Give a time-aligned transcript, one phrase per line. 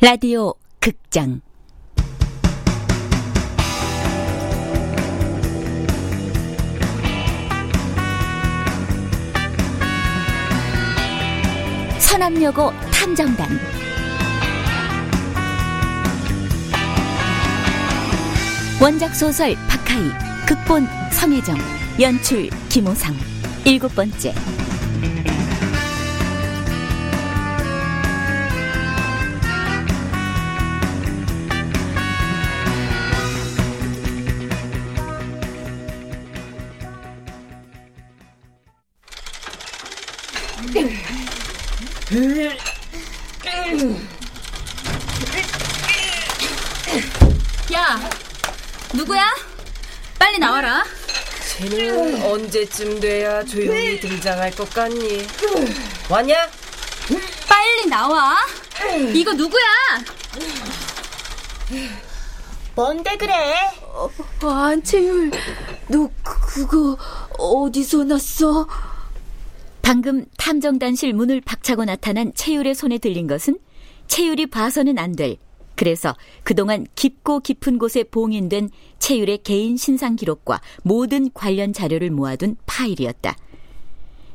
[0.00, 1.40] 라디오 극장.
[11.98, 13.48] 서남여고 탐정단.
[18.80, 21.56] 원작 소설 박하이 극본 성혜정
[22.00, 23.14] 연출 김호상.
[23.64, 24.34] 일곱 번째
[52.54, 55.26] 언제쯤 돼야 조용히 등장할 것 같니?
[56.08, 56.34] 왔냐?
[57.48, 58.36] 빨리 나와.
[59.12, 59.64] 이거 누구야?
[62.76, 63.32] 뭔데 그래?
[63.82, 64.08] 어,
[64.48, 65.32] 안채율,
[65.88, 66.96] 너 그거
[67.38, 68.68] 어디서 났어?
[69.82, 73.58] 방금 탐정단실 문을 박차고 나타난 채율의 손에 들린 것은
[74.06, 75.38] 채율이 봐서는 안 될,
[75.74, 83.36] 그래서 그동안 깊고 깊은 곳에 봉인된 채율의 개인 신상 기록과 모든 관련 자료를 모아둔 파일이었다.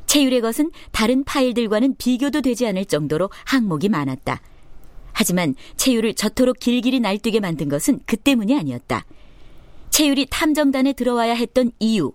[0.06, 4.40] 채율의 것은 다른 파일들과는 비교도 되지 않을 정도로 항목이 많았다.
[5.12, 9.04] 하지만 채율을 저토록 길길이 날뛰게 만든 것은 그 때문이 아니었다.
[9.90, 12.12] 채율이 탐정단에 들어와야 했던 이유.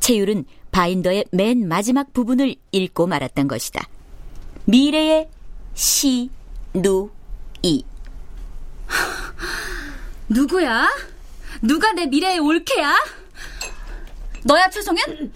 [0.00, 3.88] 채율은 바인더의 맨 마지막 부분을 읽고 말았던 것이다.
[4.66, 5.28] 미래의
[5.74, 6.30] 시,
[6.74, 7.10] 누,
[7.62, 7.84] 이.
[10.28, 10.88] 누구야?
[11.62, 12.94] 누가 내 미래의 올케야?
[14.44, 15.32] 너야 최성현?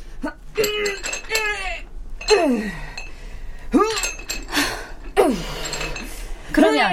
[6.53, 6.91] 그러면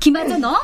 [0.00, 0.62] 김하재 너?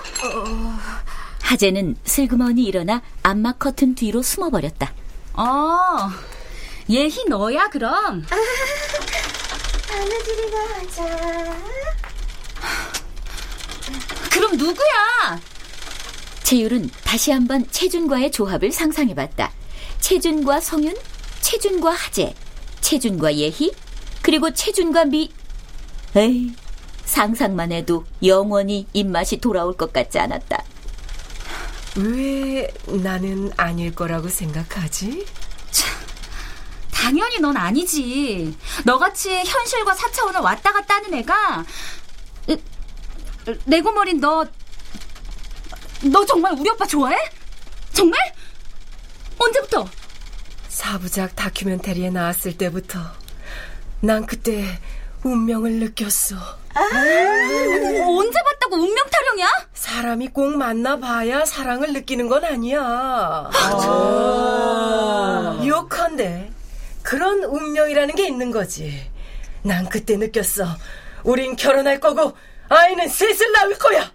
[1.43, 4.93] 하재는 슬그머니 일어나 안마 커튼 뒤로 숨어버렸다.
[5.35, 6.11] 어,
[6.89, 8.25] 예희 너야 그럼?
[9.89, 11.57] 하늘들이 가자.
[14.31, 15.41] 그럼 누구야?
[16.51, 19.53] 채율은 다시 한번 채준과의 조합을 상상해봤다.
[20.01, 20.97] 채준과 성윤,
[21.43, 22.35] 채준과 하재,
[22.81, 23.73] 채준과 예희,
[24.21, 25.31] 그리고 채준과 미...
[26.17, 26.53] 에이,
[27.05, 30.65] 상상만 해도 영원히 입맛이 돌아올 것 같지 않았다.
[31.99, 32.67] 왜
[33.01, 35.25] 나는 아닐 거라고 생각하지?
[36.93, 38.57] 당연히 넌 아니지.
[38.85, 41.65] 너같이 현실과 사차원을 왔다 갔다 하는 애가
[42.49, 42.57] 으,
[43.67, 44.45] 레고머린 너,
[46.05, 47.17] 너 정말 우리 오빠 좋아해?
[47.93, 48.19] 정말?
[49.39, 49.87] 언제부터?
[50.69, 52.99] 사부작 다큐멘터리에 나왔을 때부터
[54.01, 54.65] 난 그때
[55.23, 56.37] 운명을 느꼈어.
[56.75, 59.49] 언제 봤다고 운명 타령이야?
[59.75, 62.81] 사람이 꼭 만나봐야 사랑을 느끼는 건 아니야.
[63.53, 66.51] 아, 유혹한데
[67.03, 69.11] 그런 운명이라는 게 있는 거지.
[69.63, 70.65] 난 그때 느꼈어.
[71.25, 72.35] 우린 결혼할 거고
[72.71, 74.11] 아이는 셋을 낳을 거야.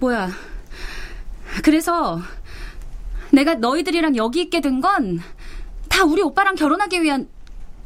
[0.00, 0.30] 뭐야.
[1.62, 2.20] 그래서
[3.32, 5.20] 내가 너희들이랑 여기 있게 된 건
[5.88, 7.28] 다 우리 오빠랑 결혼하기 위한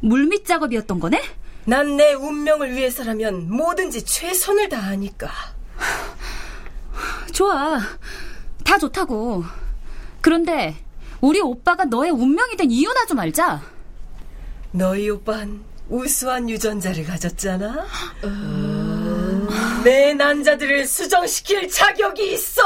[0.01, 1.23] 물밑 작업이었던 거네?
[1.67, 5.31] 난 내 운명을 위해서라면 뭐든지 최선을 다하니까.
[7.33, 7.79] 좋아.
[8.65, 9.45] 다 좋다고.
[10.21, 10.75] 그런데
[11.21, 13.63] 우리 오빠가 너의 운명이 된 이유나 좀 알자.
[14.73, 17.87] 너희 오빤 우수한 유전자를 가졌잖아.
[19.85, 22.63] 내 난자들을 수정시킬 자격이 있어.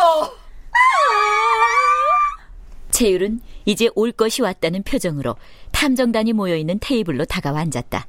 [2.90, 5.36] 채율은 이제 올 것이 왔다는 표정으로
[5.72, 8.06] 탐정단이 모여있는 테이블로 다가와 앉았다.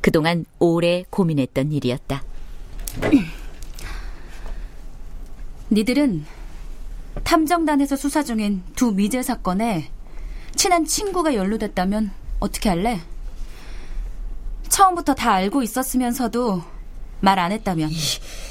[0.00, 2.22] 그동안 오래 고민했던 일이었다.
[5.70, 6.24] 니들은
[7.24, 9.90] 탐정단에서 수사 중인 두 미제 사건에
[10.56, 12.10] 친한 친구가 연루됐다면
[12.40, 13.00] 어떻게 할래?
[14.68, 16.62] 처음부터 다 알고 있었으면서도
[17.20, 17.90] 말 안 했다면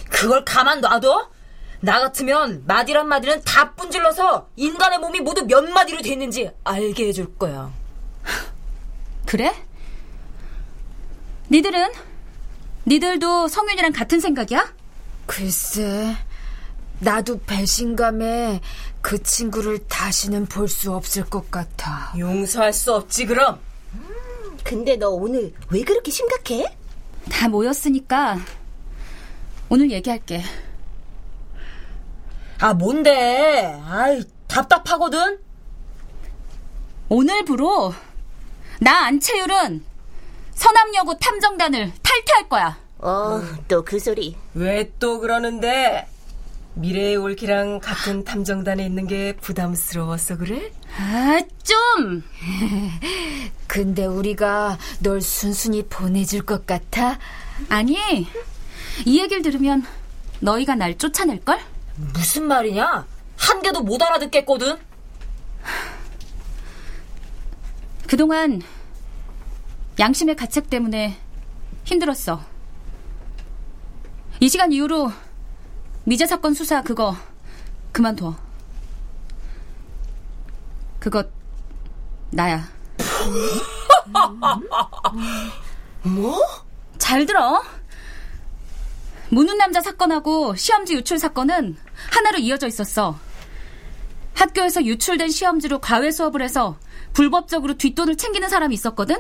[0.09, 1.29] 그걸 가만 놔둬?
[1.81, 7.71] 나 같으면 마디란 마디는 다 분질러서 인간의 몸이 모두 몇 마디로 됐는지 알게 해줄 거야.
[9.25, 9.53] 그래?
[11.51, 11.91] 니들은?
[12.85, 14.73] 니들도 성윤이랑 같은 생각이야?
[15.25, 16.15] 글쎄,
[16.99, 18.59] 나도 배신감에
[19.01, 22.13] 그 친구를 다시는 볼 수 없을 것 같아.
[22.17, 23.59] 용서할 수 없지 그럼.
[24.63, 26.65] 근데 너 오늘 왜 그렇게 심각해?
[27.31, 28.37] 다 모였으니까
[29.69, 30.41] 오늘 얘기할게.
[32.59, 33.79] 아, 뭔데?
[33.85, 35.39] 아이, 답답하거든.
[37.09, 37.93] 오늘부로
[38.81, 39.83] 나 안채율은
[40.53, 42.77] 서남여고 탐정단을 탈퇴할 거야.
[42.99, 44.35] 어, 또그 소리.
[44.53, 46.07] 왜 또 그러는데?
[46.75, 50.71] 미래의 올키랑 같은 탐정단에 있는 게 부담스러워서 그래?
[50.97, 52.23] 아, 좀.
[53.67, 57.17] 근데 우리가 널 순순히 보내줄 것 같아?
[57.69, 57.97] 아니,
[59.05, 59.85] 이 얘기를 들으면
[60.39, 61.59] 너희가 날 쫓아낼걸?
[62.13, 63.05] 무슨 말이냐?
[63.37, 64.77] 한 개도 못 알아듣겠거든.
[68.07, 68.61] 그동안
[69.99, 71.17] 양심의 가책 때문에
[71.83, 72.41] 힘들었어.
[74.39, 75.11] 이 시간 이후로
[76.05, 77.15] 미제 사건 수사 그거
[77.91, 78.35] 그만둬.
[80.99, 81.23] 그거
[82.31, 82.67] 나야.
[86.03, 86.39] 뭐?
[86.97, 87.61] 잘 들어.
[89.29, 91.77] 무는 남자 사건하고 시험지 유출 사건은
[92.11, 93.19] 하나로 이어져 있었어.
[94.33, 96.77] 학교에서 유출된 시험지로 과외 수업을 해서
[97.13, 99.17] 불법적으로 뒷돈을 챙기는 사람이 있었거든?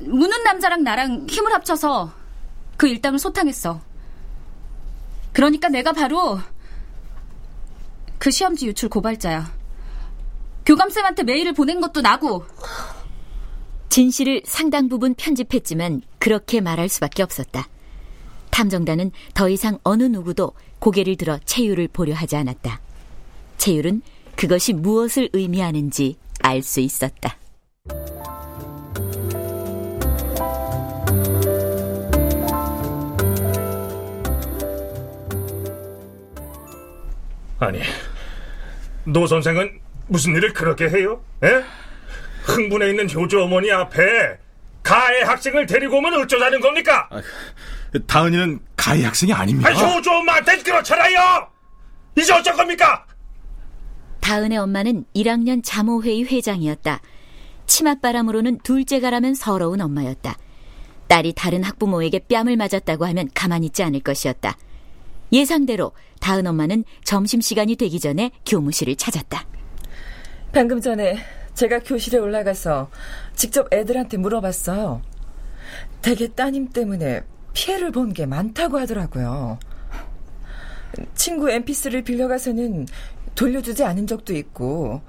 [0.00, 2.12] 무는 남자랑 나랑 힘을 합쳐서
[2.76, 3.80] 그 일당을 소탕했어.
[5.32, 6.38] 그러니까 내가 바로
[8.18, 9.52] 그 시험지 유출 고발자야.
[10.64, 12.44] 교감쌤한테 메일을 보낸 것도 나고.
[13.88, 17.66] 진실을 상당 부분 편집했지만 그렇게 말할 수밖에 없었다.
[18.58, 22.80] 탐정단은 더 이상 어느 누구도 고개를 들어 채유를 보려 하지 않았다.
[23.56, 24.02] 채율은
[24.34, 27.36] 그것이 무엇을 의미하는지 알 수 있었다.
[37.60, 37.80] 아니,
[39.04, 41.22] 노 선생은 무슨 일을 그렇게 해요?
[41.44, 41.62] 에?
[42.42, 44.38] 흥분해 있는 효주 어머니 앞에
[44.82, 47.08] 가해 학생을 데리고 오면 어쩌자는 겁니까?
[47.10, 47.20] 아,
[48.06, 49.70] 다은이는 가해 학생이 아닙니다.
[49.70, 51.48] 아, 효주 엄마한테 그렇잖아요!
[52.16, 53.06] 이제 어쩔 겁니까?
[54.20, 57.00] 다은의 엄마는 1학년 자모회의 회장이었다.
[57.66, 60.36] 치맛바람으로는 둘째가라면 서러운 엄마였다.
[61.06, 64.56] 딸이 다른 학부모에게 뺨을 맞았다고 하면 가만히 있지 않을 것이었다.
[65.32, 69.44] 예상대로 다은 엄마는 점심시간이 되기 전에 교무실을 찾았다.
[70.52, 71.18] 방금 전에
[71.54, 72.90] 제가 교실에 올라가서
[73.34, 75.02] 직접 애들한테 물어봤어요.
[76.02, 77.22] 대개 따님 때문에
[77.58, 79.58] 피해를 본 게 많다고 하더라고요.
[81.16, 82.86] 친구 mp3를 빌려가서는
[83.34, 85.02] 돌려주지 않은 적도 있고,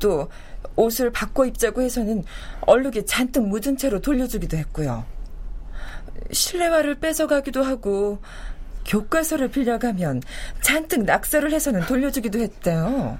[0.00, 0.28] 또
[0.74, 2.24] 옷을 바꿔 입자고 해서는
[2.62, 5.04] 얼룩이 잔뜩 묻은 채로 돌려주기도 했고요.
[6.32, 8.18] 실내화를 뺏어가기도 하고,
[8.84, 10.20] 교과서를 빌려가면
[10.62, 13.18] 잔뜩 낙서를 해서는 돌려주기도 했대요.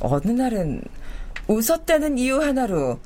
[0.00, 0.82] 어느 날은
[1.46, 2.98] 웃었다는 이유 하나로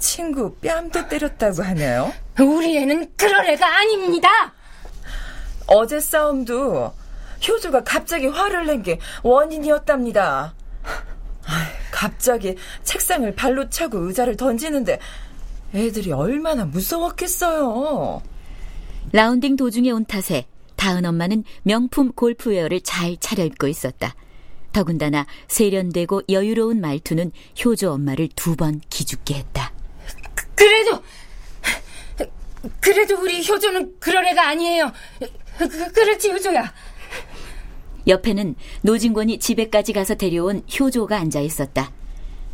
[0.00, 2.12] 친구 뺨도 때렸다고 하네요.
[2.40, 4.28] 우리 애는 그런 애가 아닙니다.
[5.66, 6.92] 어제 싸움도
[7.46, 10.54] 효주가 갑자기 화를 낸 게 원인이었답니다.
[11.90, 14.98] 갑자기 책상을 발로 차고 의자를 던지는데
[15.74, 18.22] 애들이 얼마나 무서웠겠어요.
[19.12, 20.46] 라운딩 도중에 온 탓에
[20.76, 24.14] 다은 엄마는 명품 골프웨어를 잘 차려입고 있었다.
[24.72, 27.32] 더군다나 세련되고 여유로운 말투는
[27.64, 29.72] 효조 엄마를 두 번 기죽게 했다.
[30.54, 31.02] 그래도
[32.80, 34.92] 그래도 우리 효조는 그런 애가 아니에요.
[35.58, 36.72] 그, 그렇지 효조야.
[38.06, 41.92] 옆에는 노진권이 집에까지 가서 데려온 효조가 앉아 있었다.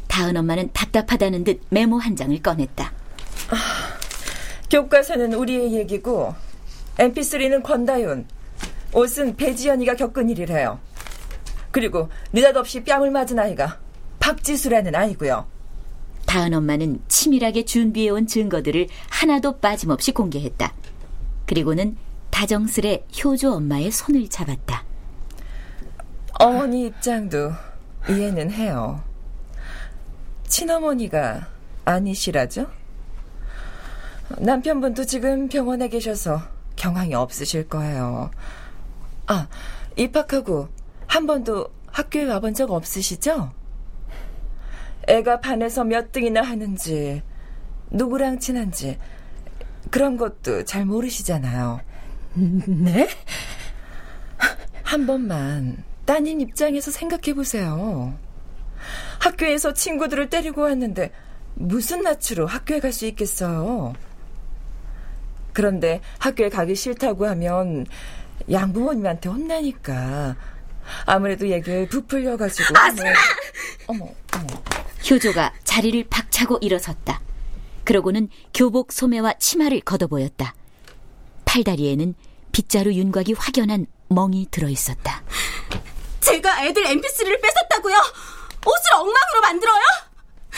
[0.09, 2.93] 다은 엄마는 답답하다는 듯 메모 한 장을 꺼냈다.
[3.51, 3.99] 아,
[4.71, 6.35] 교과서는 우리의 얘기고
[6.99, 8.27] mp3는 권다윤,
[8.93, 10.81] 옷은 배지연이가 겪은 일이래요.
[11.71, 13.79] 그리고 느닷없이 뺨을 맞은 아이가
[14.19, 15.47] 박지수라는 아이고요.
[16.27, 20.73] 다은 엄마는 치밀하게 준비해온 증거들을 하나도 빠짐없이 공개했다.
[21.47, 21.97] 그리고는
[22.31, 24.85] 다정스레 효조 엄마의 손을 잡았다.
[26.39, 27.53] 어머니 입장도
[28.11, 29.03] 이해는 해요.
[30.47, 31.49] 친어머니가
[31.85, 32.67] 아니시라죠?
[34.39, 36.43] 남편분도 지금 병원에 계셔서
[36.75, 38.31] 경황이 없으실 거예요.
[39.27, 39.49] 아,
[39.97, 40.69] 입학하고
[41.07, 43.53] 한 번도 학교에 와본 적 없으시죠?
[45.07, 47.23] 애가 반에서 몇 등이나 하는지,
[47.91, 48.99] 누구랑 친한지,
[49.91, 51.81] 그런 것도 잘 모르시잖아요.
[52.35, 53.09] 네?
[54.83, 58.17] 한 번만 따님 입장에서 생각해 보세요.
[59.21, 61.11] 학교에서 친구들을 때리고 왔는데
[61.55, 63.95] 무슨 낯으로 학교에 갈 수 있겠어요?
[65.53, 67.87] 그런데 학교에 가기 싫다고 하면
[68.51, 70.37] 양부모님한테 혼나니까
[71.07, 72.89] 아무래도 얘기를 부풀려가지고 아,
[73.89, 77.21] 어머, 어머 어머 효조가 자리를 박차고 일어섰다.
[77.85, 80.55] 그러고는 교복 소매와 치마를 걷어보였다.
[81.45, 82.15] 팔다리에는
[82.53, 85.23] 빗자루 윤곽이 확연한 멍이 들어있었다.
[86.21, 87.97] 제가 애들 mp3를 뺏었다고요?
[87.97, 89.83] 옷을 엉망으로 만들어요?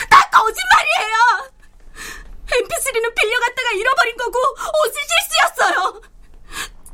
[0.09, 1.51] 다 거짓말이에요!
[2.47, 6.01] mp3는 빌려갔다가 잃어버린 거고 옷은 실수였어요.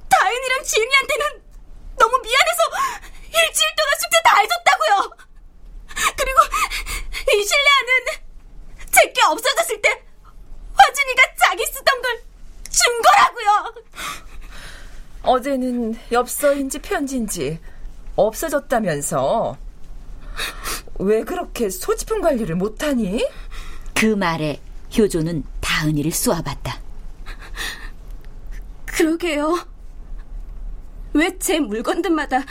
[0.09, 1.25] 다은이랑 지은이한테는
[1.97, 2.61] 너무 미안해서
[3.27, 5.17] 일주일 동안 숙제 다 해줬다고요.
[6.17, 6.39] 그리고
[7.27, 8.25] 이 실내화는
[8.91, 9.89] 제게 없어졌을 때
[10.73, 12.25] 화준이가 자기 쓰던 걸
[12.75, 13.73] 준 거라고요.
[15.23, 17.59] 어제는 엽서인지 편지인지
[18.17, 19.57] 없어졌다면서
[20.99, 23.25] 왜 그렇게 소지품 관리를 못하니?
[23.93, 24.59] 그 말에
[24.97, 26.81] 효조는 다은이를 쏘아봤다.
[28.85, 29.65] 그러게요.
[31.13, 32.41] 왜 제 물건들마다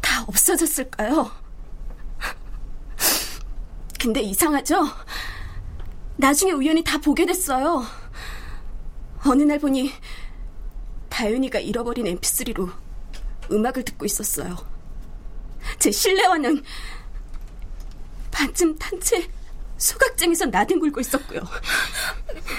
[0.00, 1.28] 다 없어졌을까요?
[4.00, 4.84] 근데 이상하죠?
[6.16, 7.84] 나중에 우연히 다 보게 됐어요.
[9.26, 9.92] 어느 날 보니
[11.08, 12.72] 다윤이가 잃어버린 mp3로
[13.50, 14.56] 음악을 듣고 있었어요.
[15.78, 16.62] 제 실내화는
[18.30, 19.28] 반쯤 탄 채
[19.78, 21.40] 소각장에서 나뒹굴고 있었고요.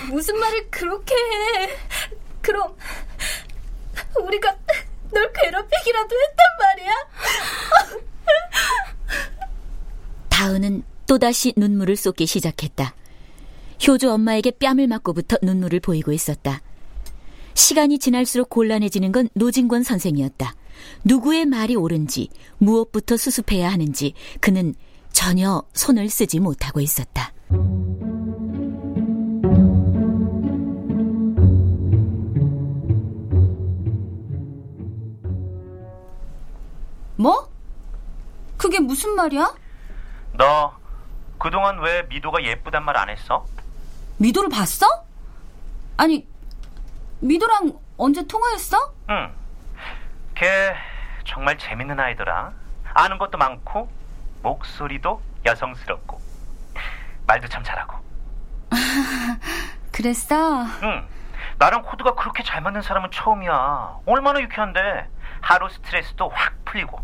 [0.10, 1.78] 무슨 말을 그렇게 해?
[2.42, 2.76] 그럼
[4.22, 4.56] 우리가
[5.12, 6.94] 널 괴롭히기라도 했단 말이야?
[10.30, 12.94] 다은은 또다시 눈물을 쏟기 시작했다.
[13.88, 16.62] 효조 엄마에게 뺨을 맞고부터 눈물을 보이고 있었다.
[17.56, 20.54] 시간이 지날수록 곤란해지는 건 노진권 선생이었다.
[21.04, 24.76] 누구의 말이 옳은지, 무엇부터 수습해야 하는지 그는
[25.12, 27.34] 전혀 손을 쓰지 못하고 있었다.
[37.16, 37.50] 뭐?
[38.58, 39.56] 그게 무슨 말이야?
[40.38, 40.79] 너
[41.40, 43.46] 그동안 왜 미도가 예쁘단 말 안 했어?
[44.18, 44.86] 미도를 봤어?
[45.98, 46.28] 아니,
[47.22, 48.94] 미도랑 언제 통화했어?
[49.10, 49.34] 응.
[50.36, 50.76] 걔
[51.26, 52.52] 정말 재밌는 아이더라.
[52.94, 53.90] 아는 것도 많고
[54.42, 56.20] 목소리도 여성스럽고
[57.28, 57.98] 말도 참 잘하고.
[59.92, 60.64] 그랬어?
[60.84, 61.08] 응.
[61.58, 64.00] 나랑 코드가 그렇게 잘 맞는 사람은 처음이야.
[64.06, 65.08] 얼마나 유쾌한데.
[65.42, 67.00] 하루 스트레스도 확 풀리고.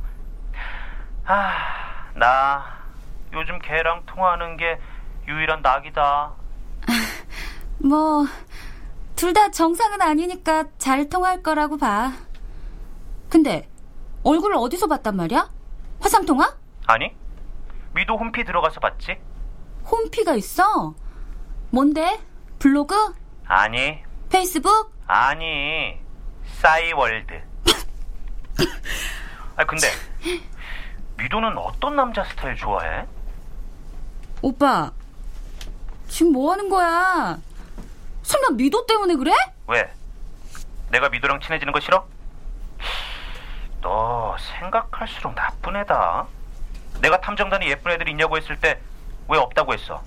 [1.25, 2.74] 아, 나
[3.35, 4.79] 요즘 걔랑 통화하는 게
[5.27, 6.33] 유일한 낙이다.
[7.83, 8.25] 뭐,
[9.15, 12.11] 둘 다 정상은 아니니까 잘 통할 거라고 봐.
[13.29, 13.69] 근데,
[14.23, 15.49] 얼굴을 어디서 봤단 말이야?
[15.99, 16.55] 화상통화?
[16.87, 17.13] 아니?
[17.93, 19.17] 미도 홈피 들어가서 봤지?
[19.85, 20.95] 홈피가 있어?
[21.71, 22.19] 뭔데?
[22.59, 23.13] 블로그?
[23.45, 24.93] 아니, 페이스북?
[25.07, 25.99] 아니.
[26.61, 27.41] 싸이월드.
[29.57, 29.87] 아 근데
[31.17, 33.05] 미도는 어떤 남자 스타일 좋아해?
[34.49, 34.91] 오빠,
[36.07, 37.39] 지금 뭐 하는 거야?
[38.21, 39.31] 설마 미도 때문에 그래?
[39.67, 39.91] 왜?
[40.91, 42.05] 내가 미도랑 친해지는 거 싫어?
[43.81, 46.27] 너 생각할수록 나쁜 애다.
[47.01, 48.79] 내가 탐정단에 예쁜 애들 있냐고 했을 때
[49.27, 50.03] 왜 없다고 했어?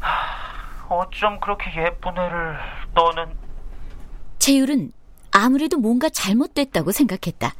[0.00, 2.58] 하, 어쩜 그렇게 예쁜 애를
[2.92, 3.34] 너는
[4.38, 4.92] 채율은
[5.32, 7.54] 아무래도 뭔가 잘못됐다고 생각했다.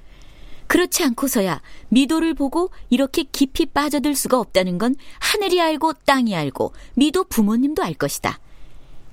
[0.75, 7.23] 그렇지 않고서야 미도를 보고 이렇게 깊이 빠져들 수가 없다는 건 하늘이 알고 땅이 알고 미도
[7.29, 8.41] 부모님도 알 것이다.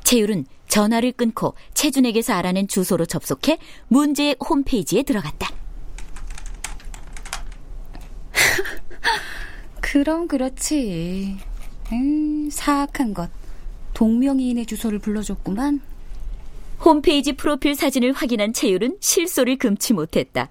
[0.04, 5.52] 채율은 전화를 끊고 채준에게서 알아낸 주소로 접속해 문제의 홈페이지에 들어갔다.
[9.82, 11.38] 그럼 그렇지.
[11.92, 13.30] 음, 사악한 것.
[13.94, 15.80] 동명이인의 주소를 불러줬구만.
[16.84, 20.50] 홈페이지 프로필 사진을 확인한 채율은 실소를 금치 못했다.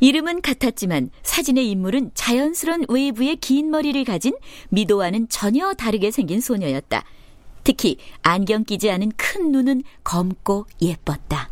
[0.00, 4.34] 이름은 같았지만 사진의 인물은 자연스런 웨이브의 긴 머리를 가진
[4.70, 7.04] 미도와는 전혀 다르게 생긴 소녀였다.
[7.64, 11.50] 특히 안경 끼지 않은 큰 눈은 검고 예뻤다.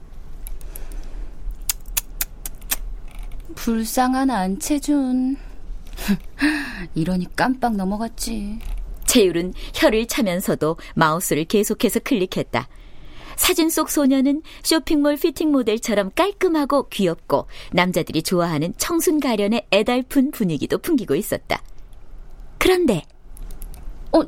[3.54, 5.36] 불쌍한 안채준.
[6.94, 8.58] 이러니 깜빡 넘어갔지.
[9.06, 12.68] 채율은 혀를 차면서도 마우스를 계속해서 클릭했다.
[13.36, 21.14] 사진 속 소녀는 쇼핑몰 피팅 모델처럼 깔끔하고 귀엽고 남자들이 좋아하는 청순 가련의 애달픈 분위기도 풍기고
[21.14, 21.62] 있었다.
[22.58, 23.02] 그런데
[24.12, 24.22] 어,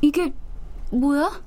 [0.00, 0.32] 이게
[0.90, 1.42] 뭐야?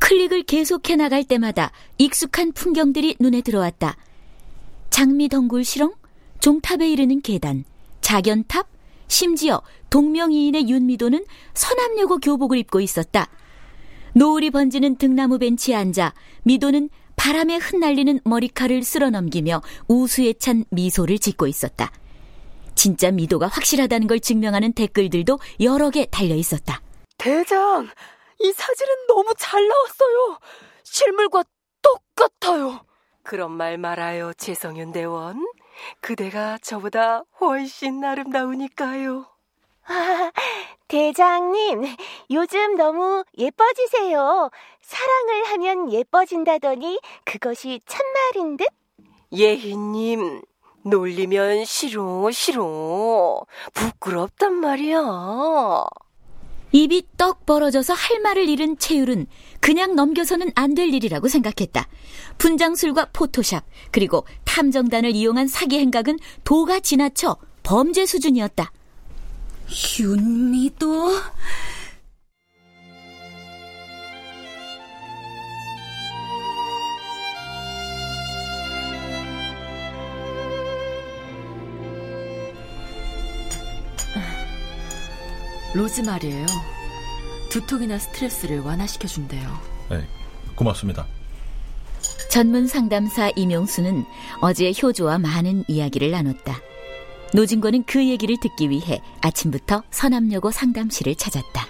[0.00, 3.96] 클릭을 계속해 나갈 때마다 익숙한 풍경들이 눈에 들어왔다.
[4.90, 5.92] 장미 덩굴 시렁,
[6.40, 7.64] 종탑에 이르는 계단,
[8.00, 8.68] 작연탑,
[9.08, 13.28] 심지어 동명이인의 윤미도는 서남여고 교복을 입고 있었다.
[14.14, 21.90] 노을이 번지는 등나무 벤치에 앉아 미도는 바람에 흩날리는 머리칼을 쓸어넘기며 우수에 찬 미소를 짓고 있었다.
[22.74, 26.80] 진짜 미도가 확실하다는 걸 증명하는 댓글들도 여러 개 달려 있었다.
[27.18, 27.88] 대장,
[28.38, 30.38] 이 사진은 너무 잘 나왔어요.
[30.84, 31.42] 실물과
[31.82, 32.84] 똑같아요.
[33.24, 35.44] 그런 말 말아요, 재성윤 대원.
[36.00, 39.26] 그대가 저보다 훨씬 아름다우니까요.
[39.86, 40.30] 아,
[40.88, 41.84] 대장님,
[42.30, 44.50] 요즘 너무 예뻐지세요.
[44.80, 48.66] 사랑을 하면 예뻐진다더니 그것이 참말인 듯?
[49.32, 50.40] 예희님,
[50.84, 53.42] 놀리면 싫어, 싫어.
[53.74, 55.84] 부끄럽단 말이야.
[56.72, 59.26] 입이 떡 벌어져서 할 말을 잃은 채율은
[59.60, 61.86] 그냥 넘겨서는 안 될 일이라고 생각했다.
[62.38, 68.70] 분장술과 포토샵, 그리고 탐정단을 이용한 사기 행각은 도가 지나쳐 범죄 수준이었다.
[70.00, 71.10] 윤미도
[85.74, 86.46] 로즈마리예요.
[87.50, 89.60] 두통이나 스트레스를 완화시켜준대요.
[89.90, 90.08] 네,
[90.56, 91.06] 고맙습니다.
[92.30, 94.04] 전문 상담사 임용수는
[94.40, 96.67] 어제 효조와 많은 이야기를 나눴다.
[97.34, 101.66] 노진권은 그 얘기를 듣기 위해 아침부터 서남여고 상담실을 찾았다.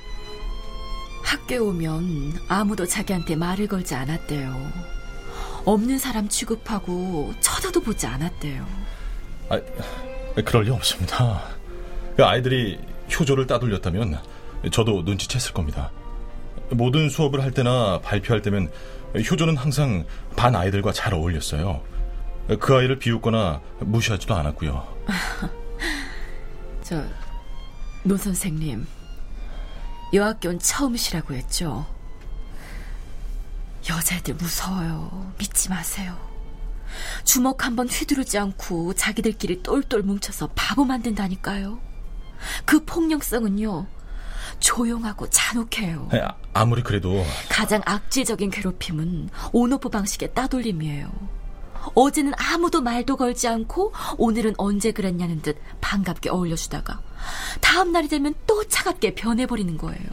[1.24, 4.54] 학교에 오면 아무도 자기한테 말을 걸지 않았대요.
[5.64, 8.66] 없는 사람 취급하고 쳐다도 보지 않았대요.
[9.50, 9.60] 아,
[10.44, 11.42] 그럴 리 없습니다.
[12.16, 12.78] 그 아이들이
[13.18, 14.18] 효조를 따돌렸다면
[14.70, 15.90] 저도 눈치챘을 겁니다.
[16.70, 18.70] 모든 수업을 할 때나 발표할 때면
[19.14, 20.04] 효조는 항상
[20.36, 21.82] 반 아이들과 잘 어울렸어요.
[22.56, 24.96] 그 아이를 비웃거나 무시하지도 않았고요.
[26.82, 27.04] 저,
[28.02, 28.86] 노 선생님,
[30.14, 31.86] 여학교는 처음이시라고 했죠?
[33.88, 35.32] 여자애들 무서워요.
[35.38, 36.16] 믿지 마세요.
[37.24, 41.78] 주먹 한번 휘두르지 않고 자기들끼리 똘똘 뭉쳐서 바보 만든다니까요.
[42.64, 43.86] 그 폭력성은요,
[44.60, 46.08] 조용하고 잔혹해요.
[46.12, 51.37] 아, 아무리 그래도 가장 악질적인 괴롭힘은 온오프 방식의 따돌림이에요.
[51.94, 57.00] 어제는 아무도 말도 걸지 않고 오늘은 언제 그랬냐는 듯 반갑게 어울려주다가
[57.60, 60.08] 다음 날이 되면 또 차갑게 변해버리는 거예요.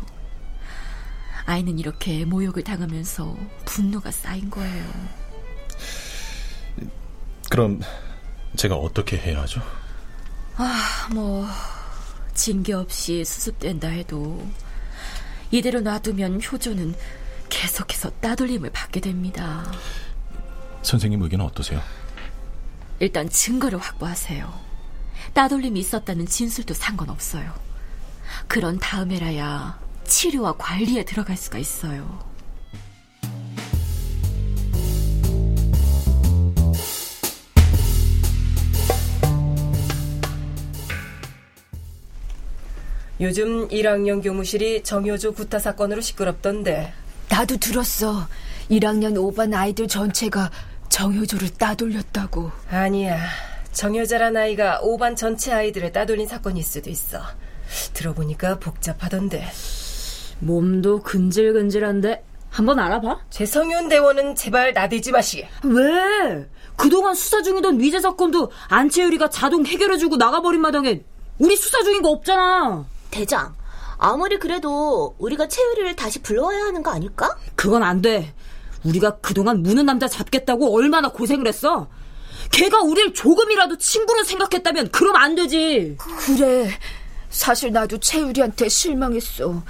[1.45, 3.35] 아이는 이렇게 모욕을 당하면서
[3.65, 4.83] 분노가 쌓인 거예요.
[7.49, 7.81] 그럼
[8.55, 9.61] 제가 어떻게 해야 하죠?
[10.57, 11.45] 아, 뭐
[12.33, 14.45] 징계 없이 수습된다 해도
[15.51, 16.95] 이대로 놔두면 효조는
[17.49, 19.63] 계속해서 따돌림을 받게 됩니다.
[20.85, 21.81] 선생님 의견은 어떠세요?
[22.99, 24.53] 일단 증거를 확보하세요.
[25.33, 27.53] 따돌림이 있었다는 진술도 상관없어요.
[28.47, 32.35] 그런 다음에라야 치료와 관리에 들어갈 수가 있어요.
[43.21, 46.93] 요즘 1학년 교무실이 정효조 구타 사건으로 시끄럽던데.
[47.29, 48.27] 나도 들었어.
[48.69, 50.51] 1학년 5반 아이들 전체가
[50.89, 52.51] 정효조를 따돌렸다고.
[52.69, 53.19] 아니야.
[53.73, 57.19] 정효자란 아이가 5반 전체 아이들을 따돌린 사건일 수도 있어.
[57.93, 59.45] 들어보니까 복잡하던데.
[60.39, 63.19] 몸도 근질근질한데 한번 알아봐.
[63.29, 65.49] 최성윤 대원은 제발 나대지 마시게.
[65.63, 66.47] 왜?
[66.77, 71.03] 그동안 수사 중이던 위제 사건도 안채율이가 자동 해결해주고 나가버린 마당에
[71.39, 72.85] 우리 수사 중인 거 없잖아.
[73.11, 73.53] 대장,
[73.97, 77.35] 아무리 그래도 우리가 채율이를 다시 불러와야 하는 거 아닐까?
[77.55, 78.33] 그건 안 돼.
[78.85, 81.87] 우리가 그동안 무는 남자 잡겠다고 얼마나 고생을 했어.
[82.51, 85.97] 걔가 우릴 조금이라도 친구로 생각했다면 그럼 안 되지.
[85.97, 86.69] 그래.
[87.29, 89.63] 사실 나도 채율이한테 실망했어.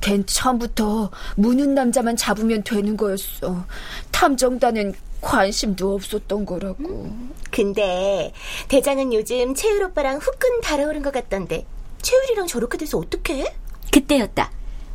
[0.00, 3.64] 걘 처음부터 무는 남자만 잡으면 되는 거였어.
[4.12, 7.10] 탐정단은 관심도 없었던 거라고.
[7.50, 8.32] 근데
[8.68, 11.66] 대장은 요즘 채율 오빠랑 후끈 달아오른 것 같던데
[12.00, 13.44] 채율이랑 저렇게 돼서 어떡해?
[13.92, 14.50] 그때였다.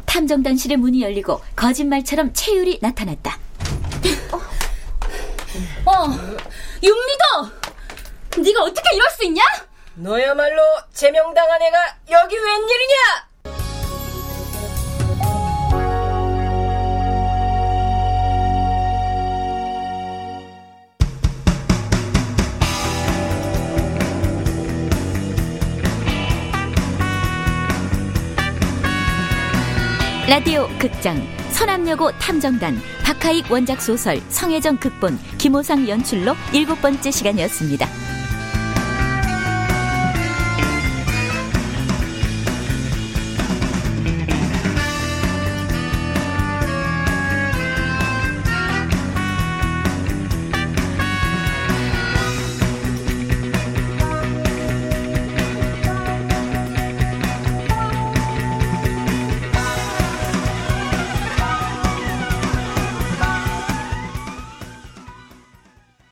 [0.05, 3.37] 탐정단실의 문이 열리고 거짓말처럼 채율이 나타났다.
[5.85, 6.07] 어,
[6.83, 8.41] 윤미도!
[8.43, 9.43] 네가 어떻게 이럴 수 있냐?
[9.95, 10.61] 너야말로
[10.93, 13.24] 제명당한 애가 여기 웬일이냐?
[30.27, 38.14] 라디오 극장 서남여고 탐정단 박하익 원작 소설 성혜정 극본 김호상 연출로 일곱 번째 시간이었습니다.